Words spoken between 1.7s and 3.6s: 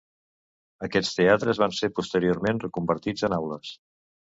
ser posteriorment reconvertits en